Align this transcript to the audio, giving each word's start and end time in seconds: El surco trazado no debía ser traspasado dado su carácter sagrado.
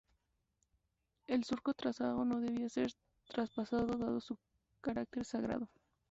El 1.27 1.43
surco 1.43 1.75
trazado 1.75 2.25
no 2.25 2.39
debía 2.41 2.67
ser 2.69 2.91
traspasado 3.27 3.85
dado 3.85 4.19
su 4.19 4.35
carácter 4.81 5.25
sagrado. 5.25 5.69